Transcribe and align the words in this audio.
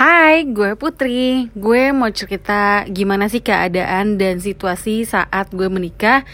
Hai, 0.00 0.48
gue 0.48 0.80
Putri. 0.80 1.52
Gue 1.52 1.92
mau 1.92 2.08
cerita 2.08 2.88
gimana 2.88 3.28
sih 3.28 3.44
keadaan 3.44 4.16
dan 4.16 4.40
situasi 4.40 5.04
saat 5.04 5.52
gue 5.52 5.68
menikah 5.68 6.24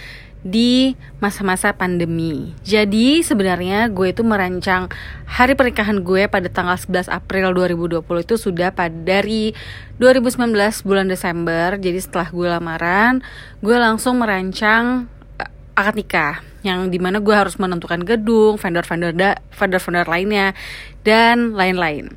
di 0.46 0.94
masa-masa 1.18 1.74
pandemi. 1.74 2.54
Jadi 2.62 3.26
sebenarnya 3.26 3.90
gue 3.90 4.14
itu 4.14 4.22
merancang 4.22 4.86
hari 5.26 5.58
pernikahan 5.58 6.06
gue 6.06 6.30
pada 6.30 6.46
tanggal 6.46 6.78
11 6.78 7.10
April 7.10 7.50
2020 7.58 8.06
itu 8.06 8.38
sudah 8.38 8.70
pada 8.70 8.94
dari 8.94 9.50
2019 9.98 10.54
bulan 10.86 11.10
Desember. 11.10 11.74
Jadi 11.74 11.98
setelah 11.98 12.30
gue 12.30 12.46
lamaran, 12.46 13.18
gue 13.66 13.74
langsung 13.74 14.22
merancang 14.22 15.10
uh, 15.42 15.50
akad 15.74 15.98
nikah 15.98 16.34
yang 16.62 16.86
di 16.86 17.02
mana 17.02 17.18
gue 17.18 17.34
harus 17.34 17.58
menentukan 17.58 18.06
gedung, 18.06 18.62
vendor-vendor 18.62 19.10
vendor-vendor 19.50 20.06
lainnya 20.06 20.54
dan 21.02 21.50
lain-lain. 21.58 22.14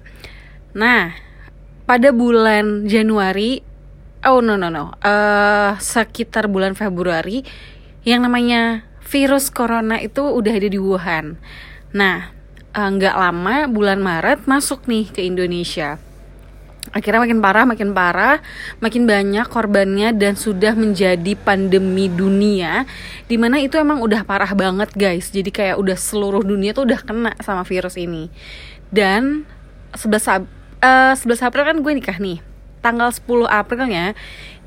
Nah, 0.78 1.29
pada 1.90 2.14
bulan 2.14 2.86
Januari 2.86 3.66
oh 4.30 4.46
no 4.46 4.62
no 4.62 4.70
no. 4.70 4.94
Uh, 5.02 5.74
sekitar 5.82 6.46
bulan 6.46 6.78
Februari 6.78 7.42
yang 8.06 8.22
namanya 8.22 8.86
virus 9.10 9.50
corona 9.50 9.98
itu 9.98 10.22
udah 10.22 10.54
ada 10.54 10.70
di 10.70 10.78
Wuhan. 10.78 11.42
Nah 11.98 12.30
eh, 12.78 12.90
nggak 12.94 13.16
uh, 13.18 13.22
lama 13.26 13.66
bulan 13.66 13.98
Maret 14.06 14.46
masuk 14.46 14.86
nih 14.86 15.10
ke 15.10 15.26
Indonesia. 15.26 15.98
Akhirnya 16.94 17.26
makin 17.26 17.42
parah 17.42 17.66
makin 17.66 17.90
parah 17.98 18.38
makin 18.78 19.10
banyak 19.10 19.50
korbannya 19.50 20.14
dan 20.14 20.38
sudah 20.38 20.78
menjadi 20.78 21.34
pandemi 21.42 22.06
dunia 22.06 22.86
di 23.26 23.38
mana 23.42 23.58
itu 23.58 23.82
emang 23.82 23.98
udah 24.06 24.22
parah 24.30 24.54
banget 24.54 24.94
guys. 24.94 25.34
Jadi 25.34 25.50
kayak 25.50 25.82
udah 25.82 25.98
seluruh 25.98 26.46
dunia 26.46 26.78
tuh 26.78 26.86
udah 26.86 27.02
kena 27.02 27.34
sama 27.42 27.66
virus 27.66 27.98
ini. 27.98 28.30
Dan 28.94 29.50
11 29.98 30.59
uh, 30.84 31.14
eh, 31.14 31.16
11 31.16 31.48
April 31.48 31.64
kan 31.68 31.78
gue 31.80 31.94
nikah 31.96 32.18
nih. 32.20 32.40
Tanggal 32.80 33.12
10 33.12 33.48
Aprilnya 33.48 34.16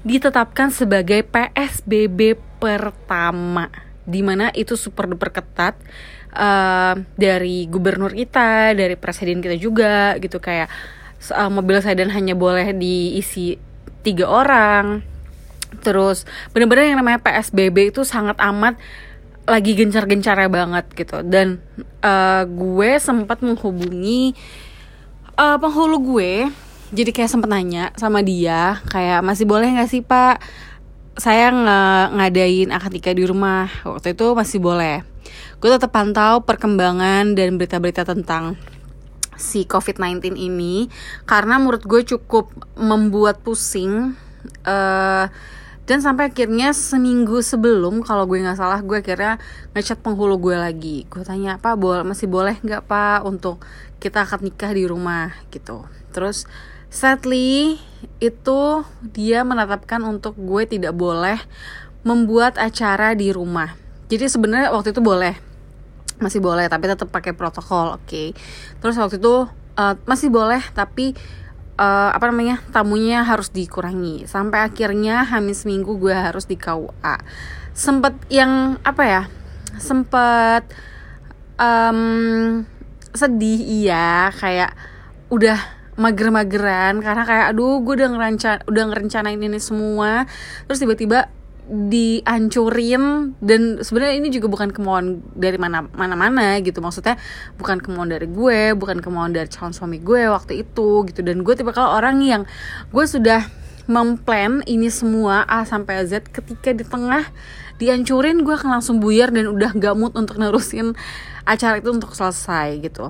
ditetapkan 0.02 0.68
sebagai 0.74 1.23
PSBB 1.24 2.37
pertama 2.59 3.71
di 4.02 4.18
mana 4.18 4.51
itu 4.52 4.74
super 4.74 5.07
duper 5.07 5.30
ketat 5.30 5.79
uh, 6.35 6.99
dari 7.15 7.71
gubernur 7.71 8.10
kita 8.10 8.74
dari 8.74 8.99
presiden 8.99 9.40
kita 9.40 9.57
juga 9.57 10.18
gitu. 10.21 10.43
Kayak 10.43 10.68
uh, 11.33 11.49
mobil 11.49 11.80
sedan 11.80 12.13
hanya 12.13 12.37
boleh 12.37 12.77
diisi 12.77 13.57
tiga 14.05 14.29
orang. 14.29 15.01
Terus 15.80 16.29
bener-bener 16.52 16.93
yang 16.93 17.01
namanya 17.01 17.23
PSBB 17.24 17.96
itu 17.96 18.05
sangat 18.05 18.37
amat 18.37 18.77
lagi 19.49 19.73
gencar-gencarnya 19.74 20.51
banget 20.52 20.85
gitu. 20.93 21.24
Dan 21.24 21.65
uh, 22.05 22.45
gue 22.45 22.90
sempat 23.01 23.40
menghubungi 23.40 24.37
uh, 25.37 25.57
penghulu 25.61 25.99
gue 26.16 26.51
jadi 26.93 27.11
kayak 27.11 27.30
sempet 27.33 27.49
nanya 27.49 27.88
sama 27.97 28.21
dia 28.21 28.85
kayak 28.93 29.25
masih 29.25 29.49
boleh 29.49 29.73
nggak 29.73 29.89
sih 29.89 30.05
pak? 30.05 30.45
Saya 31.16 31.49
nge 31.52 31.80
ngadain 32.21 32.69
akad 32.73 32.93
nikah 32.93 33.16
di 33.16 33.24
rumah. 33.24 33.69
Waktu 33.85 34.13
itu 34.13 34.37
masih 34.37 34.61
boleh. 34.61 35.01
Gue 35.61 35.73
tetap 35.73 35.93
pantau 35.93 36.45
perkembangan 36.45 37.33
dan 37.33 37.57
berita-berita 37.57 38.05
tentang 38.05 38.61
si 39.41 39.65
COVID-19 39.65 40.37
ini 40.37 40.93
karena 41.24 41.57
menurut 41.57 41.83
gue 41.89 42.05
cukup 42.05 42.52
membuat 42.77 43.41
pusing 43.41 44.13
uh, 44.69 45.27
dan 45.83 45.99
sampai 45.99 46.30
akhirnya 46.30 46.71
seminggu 46.71 47.43
sebelum 47.43 48.07
kalau 48.07 48.23
gue 48.30 48.38
nggak 48.38 48.55
salah 48.55 48.79
gue 48.87 49.02
akhirnya 49.02 49.43
ngechat 49.75 49.99
penghulu 49.99 50.39
gue 50.39 50.55
lagi. 50.55 51.02
Gue 51.11 51.27
tanya 51.27 51.59
pak 51.59 51.74
boleh 51.74 52.07
masih 52.07 52.30
boleh 52.30 52.55
nggak 52.63 52.87
pak 52.87 53.27
untuk 53.27 53.59
kita 53.99 54.23
akan 54.23 54.47
nikah 54.47 54.71
di 54.71 54.87
rumah? 54.87 55.35
Gitu. 55.51 55.83
Terus 56.15 56.47
sadly 56.87 57.83
itu 58.23 58.61
dia 59.02 59.43
menetapkan 59.43 59.99
untuk 60.07 60.39
gue 60.39 60.63
tidak 60.71 60.95
boleh 60.95 61.43
membuat 62.07 62.63
acara 62.63 63.19
di 63.19 63.35
rumah. 63.35 63.74
Jadi 64.06 64.31
sebenarnya 64.31 64.71
waktu 64.71 64.95
itu 64.95 65.03
boleh. 65.03 65.35
Masih 66.23 66.39
boleh 66.39 66.71
tapi 66.71 66.87
tetap 66.87 67.11
pakai 67.11 67.35
protokol 67.35 67.99
oke. 67.99 68.06
Okay? 68.06 68.31
terus 68.79 68.95
waktu 68.95 69.19
itu 69.19 69.51
uh, 69.75 69.95
masih 70.06 70.31
boleh 70.31 70.62
tapi 70.79 71.19
uh, 71.82 72.10
apa 72.15 72.31
namanya 72.31 72.62
tamunya 72.70 73.26
harus 73.26 73.50
dikurangi. 73.50 74.31
Sampai 74.31 74.62
akhirnya 74.62 75.26
hamis 75.26 75.66
seminggu 75.66 75.98
gue 75.98 76.15
harus 76.15 76.47
di 76.47 76.54
KUA 76.54 77.19
sempet 77.72 78.12
yang 78.28 78.76
apa 78.84 79.03
ya 79.03 79.22
sempet 79.82 80.70
um, 81.59 82.62
sedih 83.10 83.60
iya. 83.66 84.31
Kayak 84.31 84.78
udah 85.34 85.59
mager-mageran. 85.98 87.03
Karena 87.03 87.22
kayak 87.26 87.47
aduh 87.50 87.82
gue 87.82 87.99
udah 87.99 88.10
ngerencana 88.14 88.60
udah 88.70 88.84
ngerencanain 88.94 89.41
ini 89.43 89.59
semua. 89.59 90.31
Terus 90.70 90.78
tiba-tiba 90.78 91.42
dihancurin 91.72 93.33
dan 93.41 93.81
sebenarnya 93.81 94.21
ini 94.21 94.28
juga 94.28 94.53
bukan 94.53 94.77
kemauan 94.77 95.25
dari 95.33 95.56
mana 95.56 95.88
mana 95.97 96.12
mana 96.12 96.60
gitu. 96.60 96.84
Maksudnya 96.84 97.16
bukan 97.56 97.81
kemauan 97.81 98.12
dari 98.12 98.28
gue 98.28 98.77
bukan 98.77 99.00
kemauan 99.00 99.33
dari 99.33 99.49
calon 99.49 99.72
suami 99.72 99.97
gue 99.97 100.28
waktu 100.28 100.69
itu 100.69 101.09
gitu. 101.09 101.25
Dan 101.25 101.41
gue 101.41 101.55
tipe 101.56 101.72
kalau 101.72 101.97
orang 101.97 102.21
yang 102.21 102.44
gue 102.93 103.05
sudah 103.09 103.49
memplan 103.88 104.61
ini 104.69 104.93
semua 104.93 105.49
A 105.49 105.65
sampai 105.65 106.05
Z. 106.05 106.28
Ketika 106.28 106.77
di 106.77 106.84
tengah 106.84 107.25
dihancurin 107.81 108.44
gue 108.44 108.53
akan 108.53 108.78
langsung 108.78 109.00
buyar 109.00 109.32
dan 109.32 109.49
udah 109.49 109.72
gak 109.72 109.97
mood 109.97 110.12
untuk 110.12 110.37
nerusin 110.37 110.93
acara 111.49 111.81
itu 111.81 111.88
untuk 111.88 112.12
selesai 112.12 112.84
gitu. 112.84 113.09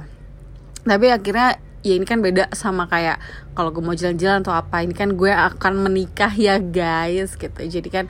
Tapi 0.86 1.10
akhirnya 1.10 1.58
ya 1.82 1.98
ini 1.98 2.06
kan 2.06 2.22
beda 2.22 2.54
sama 2.54 2.86
kayak 2.86 3.18
kalau 3.58 3.74
gue 3.74 3.82
mau 3.82 3.90
jalan-jalan 3.90 4.46
atau 4.46 4.54
apa 4.54 4.86
ini 4.86 4.94
kan 4.94 5.18
gue 5.18 5.34
akan 5.34 5.82
menikah 5.82 6.30
ya 6.30 6.62
guys 6.62 7.34
gitu. 7.34 7.58
Jadi 7.58 7.90
kan 7.90 8.06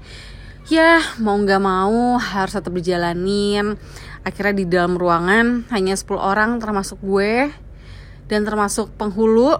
ya 0.70 1.02
mau 1.18 1.34
nggak 1.38 1.62
mau 1.62 2.18
harus 2.18 2.52
tetap 2.54 2.74
dijalanin. 2.74 3.78
Akhirnya 4.22 4.54
di 4.54 4.66
dalam 4.68 4.94
ruangan 4.94 5.66
hanya 5.74 5.98
10 5.98 6.14
orang 6.18 6.62
termasuk 6.62 7.02
gue 7.02 7.50
dan 8.30 8.46
termasuk 8.46 8.90
penghulu. 8.94 9.58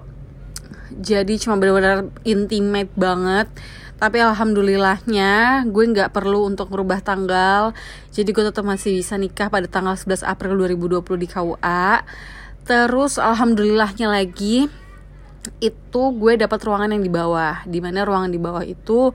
Jadi 0.92 1.40
cuma 1.40 1.58
benar-benar 1.58 2.12
intimate 2.22 2.92
banget. 2.94 3.48
Tapi 3.98 4.18
alhamdulillahnya 4.18 5.62
gue 5.70 5.84
nggak 5.94 6.10
perlu 6.10 6.50
untuk 6.50 6.70
merubah 6.70 6.98
tanggal. 7.02 7.74
Jadi 8.10 8.28
gue 8.30 8.44
tetap 8.50 8.66
masih 8.66 8.94
bisa 8.94 9.14
nikah 9.18 9.50
pada 9.50 9.66
tanggal 9.66 9.94
11 9.94 10.26
April 10.26 10.58
2020 10.58 11.22
di 11.22 11.28
KUA 11.30 12.02
terus 12.62 13.18
alhamdulillahnya 13.18 14.06
lagi 14.06 14.70
itu 15.58 16.02
gue 16.14 16.32
dapat 16.38 16.58
ruangan 16.62 16.94
yang 16.94 17.02
di 17.02 17.12
bawah 17.12 17.66
di 17.66 17.82
mana 17.82 18.06
ruangan 18.06 18.30
di 18.30 18.40
bawah 18.40 18.62
itu 18.62 19.10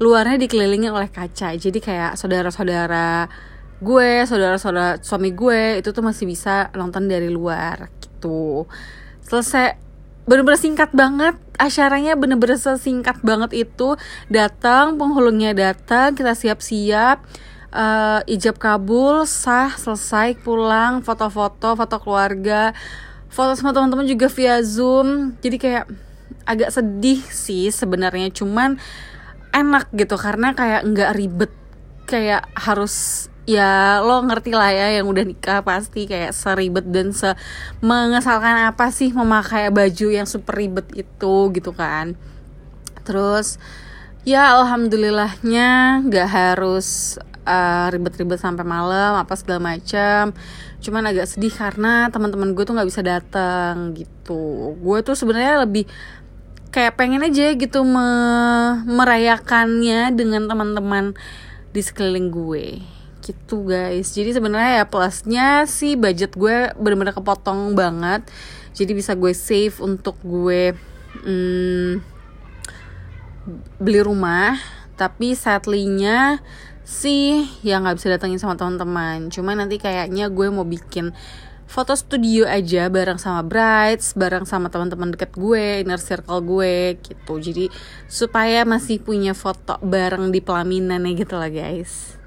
luarnya 0.00 0.36
dikelilingi 0.36 0.88
oleh 0.92 1.08
kaca. 1.08 1.56
Jadi 1.56 1.78
kayak 1.80 2.20
saudara-saudara 2.20 3.28
gue 3.80 4.28
saudara-saudara 4.28 5.00
suami 5.00 5.32
gue 5.32 5.80
itu 5.80 5.88
tuh 5.92 6.04
masih 6.04 6.28
bisa 6.28 6.68
nonton 6.76 7.08
dari 7.08 7.32
luar 7.32 7.88
gitu. 8.00 8.68
Selesai 9.24 9.76
bener-bener 10.28 10.60
singkat 10.60 10.92
banget. 10.92 11.36
Acaranya 11.60 12.16
bener-bener 12.16 12.56
singkat 12.56 13.20
banget 13.24 13.68
itu. 13.68 13.96
Datang 14.28 15.00
penghulunya 15.00 15.56
datang 15.56 16.12
kita 16.12 16.36
siap-siap 16.36 17.24
uh, 17.74 18.20
ijab 18.26 18.58
kabul 18.58 19.24
sah 19.26 19.72
selesai 19.74 20.38
pulang 20.42 21.02
foto-foto 21.02 21.78
foto 21.78 21.96
keluarga 22.02 22.74
foto 23.30 23.54
sama 23.54 23.70
teman-teman 23.70 24.04
juga 24.04 24.26
via 24.28 24.60
zoom. 24.60 25.38
Jadi 25.40 25.56
kayak 25.56 25.86
agak 26.44 26.74
sedih 26.74 27.22
sih 27.30 27.70
sebenarnya. 27.70 28.28
Cuman 28.34 28.76
enak 29.54 29.88
gitu 29.94 30.18
karena 30.18 30.52
kayak 30.52 30.82
nggak 30.84 31.10
ribet. 31.16 31.52
Kayak 32.10 32.50
harus 32.58 33.26
ya 33.48 34.02
lo 34.02 34.22
ngerti 34.26 34.54
lah 34.54 34.70
ya 34.70 35.00
yang 35.00 35.10
udah 35.10 35.24
nikah 35.26 35.62
pasti 35.62 36.06
kayak 36.06 36.30
seribet 36.30 36.86
dan 36.86 37.10
se 37.10 37.34
mengesalkan 37.82 38.70
apa 38.70 38.94
sih 38.94 39.10
memakai 39.10 39.74
baju 39.74 40.06
yang 40.10 40.26
super 40.26 40.58
ribet 40.58 40.86
itu 40.94 41.34
gitu 41.54 41.70
kan. 41.70 42.18
Terus 43.06 43.62
ya 44.26 44.58
alhamdulillahnya 44.58 46.02
nggak 46.06 46.28
harus 46.28 47.16
uh, 47.50 47.86
ribet-ribet 47.90 48.38
sampai 48.38 48.62
malam 48.62 49.18
apa 49.18 49.34
segala 49.34 49.74
macam. 49.74 50.30
Cuman 50.78 51.02
agak 51.10 51.26
sedih 51.26 51.50
karena 51.50 52.08
teman-teman 52.14 52.54
gue 52.54 52.62
tuh 52.62 52.74
nggak 52.78 52.88
bisa 52.88 53.02
datang 53.02 53.92
gitu. 53.98 54.78
Gue 54.78 55.02
tuh 55.02 55.18
sebenarnya 55.18 55.66
lebih 55.66 55.90
kayak 56.70 56.94
pengen 56.94 57.26
aja 57.26 57.50
gitu 57.58 57.82
me 57.82 58.06
merayakannya 58.86 60.14
dengan 60.14 60.46
teman-teman 60.46 61.18
di 61.74 61.80
sekeliling 61.82 62.30
gue. 62.30 62.66
Gitu 63.20 63.56
guys. 63.66 64.14
Jadi 64.14 64.30
sebenarnya 64.38 64.82
ya 64.82 64.86
plusnya 64.86 65.66
sih 65.66 65.98
budget 65.98 66.38
gue 66.38 66.70
bener-bener 66.78 67.12
kepotong 67.12 67.74
banget. 67.74 68.22
Jadi 68.70 68.94
bisa 68.94 69.18
gue 69.18 69.34
save 69.34 69.76
untuk 69.82 70.14
gue 70.22 70.72
hmm, 71.26 72.00
beli 73.82 74.00
rumah 74.00 74.79
tapi 75.00 75.32
sadly-nya 75.32 76.44
sih 76.84 77.48
ya 77.64 77.80
nggak 77.80 77.96
bisa 77.96 78.12
datangin 78.12 78.36
sama 78.36 78.60
teman-teman. 78.60 79.32
Cuma 79.32 79.56
nanti 79.56 79.80
kayaknya 79.80 80.28
gue 80.28 80.52
mau 80.52 80.68
bikin 80.68 81.16
foto 81.64 81.96
studio 81.96 82.44
aja 82.44 82.90
bareng 82.92 83.16
sama 83.16 83.40
brides 83.46 84.12
bareng 84.12 84.44
sama 84.44 84.68
teman-teman 84.68 85.16
deket 85.16 85.32
gue 85.32 85.80
inner 85.80 85.96
circle 85.96 86.44
gue 86.44 87.00
gitu. 87.00 87.40
Jadi 87.40 87.72
supaya 88.12 88.68
masih 88.68 89.00
punya 89.00 89.32
foto 89.32 89.80
bareng 89.80 90.28
di 90.28 90.44
pelaminannya 90.44 91.16
gitu 91.16 91.40
lah 91.40 91.48
guys 91.48 92.19